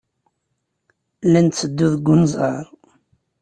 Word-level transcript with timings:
La 1.31 1.39
netteddu 1.45 1.87
deg 1.93 2.07
unẓar. 2.13 2.65